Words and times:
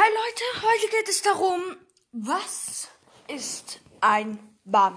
Hi 0.00 0.08
Leute, 0.10 0.62
heute 0.62 0.96
geht 0.96 1.08
es 1.08 1.22
darum, 1.22 1.60
was 2.12 2.88
ist 3.26 3.80
ein 4.00 4.38
Bann? 4.64 4.96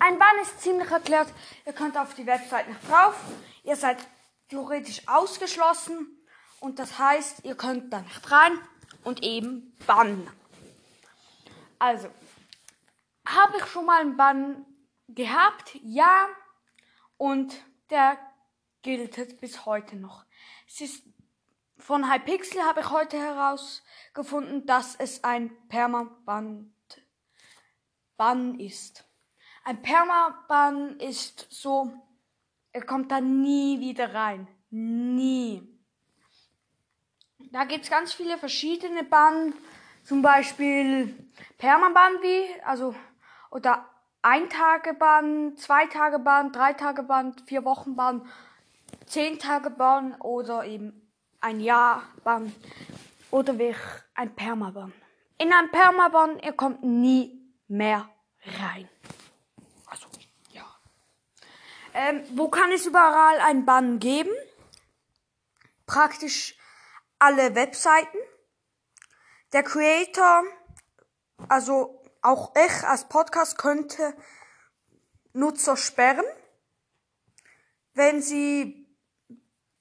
Ein 0.00 0.18
Bann 0.18 0.40
ist 0.42 0.60
ziemlich 0.60 0.90
erklärt. 0.90 1.32
Ihr 1.64 1.72
könnt 1.72 1.96
auf 1.96 2.12
die 2.14 2.26
Website 2.26 2.66
nicht 2.66 2.80
drauf. 2.90 3.14
Ihr 3.62 3.76
seid 3.76 3.98
theoretisch 4.48 5.06
ausgeschlossen 5.06 6.20
und 6.58 6.80
das 6.80 6.98
heißt, 6.98 7.44
ihr 7.44 7.54
könnt 7.54 7.92
da 7.92 8.00
nicht 8.00 8.28
rein 8.28 8.58
und 9.04 9.22
eben 9.22 9.72
bannen. 9.86 10.28
Also, 11.78 12.08
habe 13.24 13.58
ich 13.58 13.66
schon 13.66 13.86
mal 13.86 14.00
einen 14.00 14.16
Bann 14.16 14.66
gehabt? 15.06 15.76
Ja. 15.84 16.26
Und 17.18 17.54
der 17.88 18.18
gilt 18.82 19.40
bis 19.40 19.64
heute 19.64 19.94
noch. 19.94 20.24
Es 20.66 20.80
ist 20.80 21.04
von 21.82 22.10
Hypixel 22.10 22.62
habe 22.62 22.80
ich 22.80 22.90
heute 22.90 23.18
herausgefunden, 23.18 24.66
dass 24.66 24.94
es 24.94 25.24
ein 25.24 25.50
Permaband 25.68 26.70
Bann 28.16 28.60
ist. 28.60 29.04
Ein 29.64 29.82
Permaban 29.82 31.00
ist 31.00 31.48
so, 31.50 31.92
er 32.72 32.84
kommt 32.86 33.10
da 33.10 33.20
nie 33.20 33.80
wieder 33.80 34.14
rein. 34.14 34.46
Nie. 34.70 35.68
Da 37.50 37.64
gibt's 37.64 37.90
ganz 37.90 38.12
viele 38.12 38.38
verschiedene 38.38 39.02
Bann, 39.02 39.52
zum 40.04 40.22
Beispiel 40.22 41.28
Permaban 41.58 42.22
wie, 42.22 42.62
also, 42.62 42.94
oder 43.50 43.88
ein 44.22 44.48
Tage 44.48 44.94
Bann, 44.94 45.56
zwei 45.56 45.86
Tage 45.86 46.20
Bann, 46.20 46.52
drei 46.52 46.74
Tage 46.74 47.02
Bann, 47.02 47.34
vier 47.46 47.64
Wochen 47.64 47.96
Bann, 47.96 48.24
zehn 49.06 49.40
Tage 49.40 49.70
Bann 49.70 50.14
oder 50.20 50.64
eben 50.64 51.01
ein 51.42 51.60
Jahrbann 51.60 52.54
oder 53.30 53.58
wie 53.58 53.74
ein 54.14 54.34
Permaban. 54.34 54.92
In 55.38 55.52
ein 55.52 55.70
Permaban, 55.70 56.38
ihr 56.38 56.52
kommt 56.52 56.82
nie 56.82 57.52
mehr 57.68 58.08
rein. 58.60 58.88
Also, 59.86 60.06
ja. 60.50 60.64
Ähm, 61.94 62.22
wo 62.34 62.48
kann 62.48 62.70
es 62.72 62.86
überall 62.86 63.40
ein 63.40 63.64
Bann 63.64 63.98
geben? 63.98 64.30
Praktisch 65.86 66.56
alle 67.18 67.54
Webseiten. 67.54 68.18
Der 69.52 69.64
Creator, 69.64 70.44
also 71.48 72.02
auch 72.22 72.54
ich 72.54 72.84
als 72.84 73.08
Podcast 73.08 73.58
könnte 73.58 74.14
Nutzer 75.32 75.76
sperren, 75.76 76.24
wenn 77.94 78.22
sie 78.22 78.81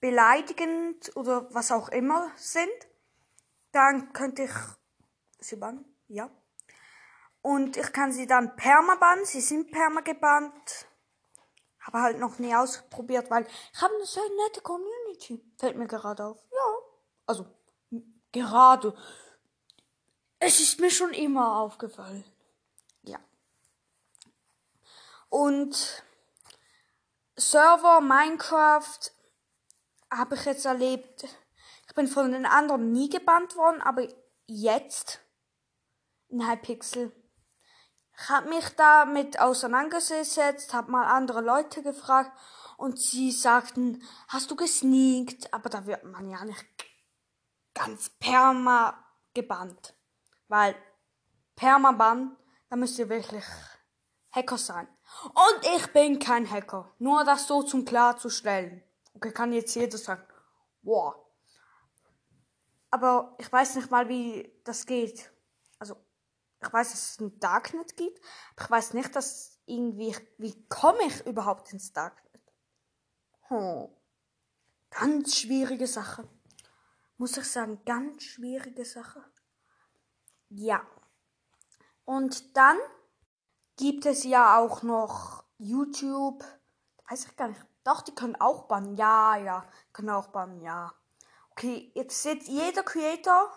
beleidigend 0.01 1.15
oder 1.15 1.53
was 1.53 1.71
auch 1.71 1.87
immer 1.89 2.31
sind, 2.35 2.69
dann 3.71 4.11
könnte 4.11 4.43
ich 4.43 4.51
sie 5.39 5.55
bannen, 5.55 5.85
ja. 6.07 6.29
Und 7.41 7.77
ich 7.77 7.93
kann 7.93 8.11
sie 8.11 8.27
dann 8.27 8.55
permabannen, 8.55 9.25
sie 9.25 9.41
sind 9.41 9.71
permagebannt. 9.71 10.87
Habe 11.79 12.01
halt 12.01 12.19
noch 12.19 12.37
nie 12.37 12.53
ausprobiert, 12.53 13.31
weil 13.31 13.47
ich 13.73 13.81
habe 13.81 13.95
eine 13.95 14.05
sehr 14.05 14.23
nette 14.45 14.61
Community. 14.61 15.43
Fällt 15.57 15.77
mir 15.77 15.87
gerade 15.87 16.25
auf. 16.25 16.37
Ja. 16.51 16.75
Also, 17.25 17.47
gerade. 18.31 18.95
Es 20.37 20.59
ist 20.59 20.79
mir 20.79 20.91
schon 20.91 21.13
immer 21.13 21.59
aufgefallen. 21.59 22.23
Ja. 23.03 23.19
Und 25.29 26.03
Server 27.35 28.01
Minecraft 28.01 28.99
habe 30.11 30.35
ich 30.35 30.45
jetzt 30.45 30.65
erlebt. 30.65 31.25
Ich 31.87 31.95
bin 31.95 32.07
von 32.07 32.31
den 32.31 32.45
anderen 32.45 32.91
nie 32.91 33.09
gebannt 33.09 33.55
worden, 33.55 33.81
aber 33.81 34.07
jetzt 34.45 35.19
in 36.27 36.47
Hypixel. 36.47 37.11
Ich 38.17 38.29
habe 38.29 38.49
mich 38.49 38.69
damit 38.75 39.39
auseinandergesetzt, 39.39 40.73
habe 40.73 40.91
mal 40.91 41.05
andere 41.05 41.41
Leute 41.41 41.81
gefragt 41.81 42.31
und 42.77 42.99
sie 42.99 43.31
sagten, 43.31 44.03
hast 44.27 44.51
du 44.51 44.55
gesneakt? 44.55 45.53
Aber 45.53 45.69
da 45.69 45.85
wird 45.85 46.03
man 46.03 46.29
ja 46.29 46.43
nicht 46.45 46.65
ganz 47.73 48.09
perma 48.09 49.03
gebannt. 49.33 49.95
Weil 50.47 50.75
Permaban, 51.55 52.35
da 52.69 52.75
müsst 52.75 52.99
ihr 52.99 53.09
wirklich 53.09 53.45
Hacker 54.31 54.57
sein. 54.57 54.87
Und 55.23 55.65
ich 55.75 55.87
bin 55.93 56.19
kein 56.19 56.49
Hacker. 56.49 56.93
Nur 56.99 57.23
das 57.23 57.47
so 57.47 57.63
zum 57.63 57.85
klarzustellen. 57.85 58.83
Okay, 59.21 59.31
kann 59.33 59.53
jetzt 59.53 59.75
jeder 59.75 59.99
sagen, 59.99 60.23
wow. 60.81 61.15
Aber 62.89 63.35
ich 63.37 63.51
weiß 63.51 63.75
nicht 63.75 63.91
mal, 63.91 64.09
wie 64.09 64.51
das 64.63 64.87
geht. 64.87 65.31
Also, 65.77 65.95
ich 66.59 66.73
weiß, 66.73 66.91
dass 66.91 67.11
es 67.11 67.19
ein 67.19 67.39
Darknet 67.39 67.95
gibt, 67.95 68.19
aber 68.55 68.65
ich 68.65 68.71
weiß 68.71 68.93
nicht, 68.95 69.15
dass 69.15 69.59
irgendwie, 69.67 70.15
wie 70.39 70.67
komme 70.67 71.03
ich 71.05 71.25
überhaupt 71.27 71.71
ins 71.71 71.93
Darknet? 71.93 72.41
Hm. 73.43 73.89
Ganz 74.89 75.37
schwierige 75.37 75.85
Sache. 75.85 76.27
Muss 77.17 77.37
ich 77.37 77.45
sagen, 77.45 77.79
ganz 77.85 78.23
schwierige 78.23 78.83
Sache. 78.83 79.23
Ja. 80.49 80.85
Und 82.05 82.57
dann 82.57 82.77
gibt 83.77 84.07
es 84.07 84.23
ja 84.23 84.57
auch 84.57 84.81
noch 84.81 85.45
YouTube. 85.59 86.43
Weiß 87.07 87.25
ich 87.25 87.35
gar 87.35 87.49
nicht. 87.49 87.70
Doch, 87.83 88.01
die 88.01 88.13
können 88.13 88.39
auch 88.39 88.63
bannen. 88.63 88.95
Ja, 88.95 89.35
ja, 89.37 89.65
können 89.93 90.09
auch 90.09 90.27
bannen, 90.27 90.61
ja. 90.61 90.93
Okay, 91.51 91.91
jetzt 91.95 92.21
seht 92.21 92.43
jeder 92.43 92.83
Creator 92.83 93.51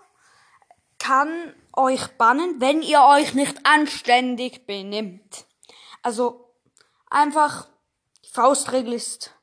kann 1.05 1.55
euch 1.75 2.17
bannen, 2.17 2.63
wenn 2.63 2.81
ihr 2.81 3.03
euch 3.03 3.34
nicht 3.34 3.67
anständig 3.67 4.67
benimmt. 4.67 5.45
Also 6.03 6.51
einfach 7.11 7.69
die 8.25 8.31
Faustregel 8.31 8.95
ist, 8.95 9.34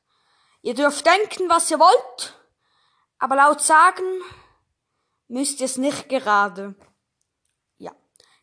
ihr 0.62 0.74
dürft 0.74 1.06
denken, 1.06 1.48
was 1.48 1.70
ihr 1.70 1.78
wollt, 1.78 2.36
aber 3.20 3.36
laut 3.36 3.60
sagen 3.60 4.02
müsst 5.28 5.60
ihr 5.60 5.66
es 5.66 5.76
nicht 5.76 6.08
gerade. 6.08 6.74
Ja, 7.78 7.92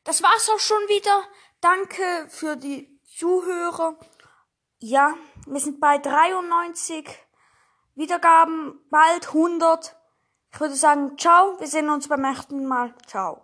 das 0.06 0.24
war's 0.24 0.50
auch 0.50 0.60
schon 0.60 0.88
wieder. 0.88 1.24
Danke 1.60 2.28
für 2.30 2.56
die 2.56 3.02
Zuhörer. 3.18 4.00
Ja, 4.82 5.14
wir 5.46 5.60
sind 5.60 5.82
bei 5.82 5.98
93 5.98 7.06
Wiedergaben, 7.96 8.80
bald 8.90 9.28
100. 9.28 9.94
Ich 10.54 10.60
würde 10.62 10.74
sagen, 10.74 11.18
ciao, 11.18 11.60
wir 11.60 11.68
sehen 11.68 11.90
uns 11.90 12.08
beim 12.08 12.22
nächsten 12.22 12.66
Mal. 12.66 12.96
Ciao. 13.06 13.42